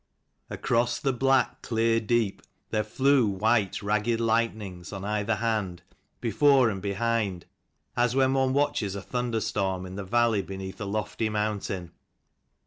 [0.49, 5.83] Across the black, clear deep there flew white, ragged lightnings, on either hand,
[6.19, 7.45] before and behind,
[7.95, 11.91] as when one watches a thunderstorm in the valley beneath a lofty mountain.